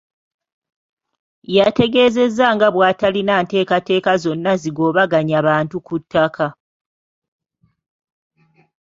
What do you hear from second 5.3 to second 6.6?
bantu ku ttaka.